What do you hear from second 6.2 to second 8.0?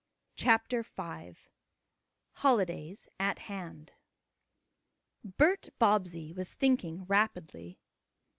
was thinking rapidly.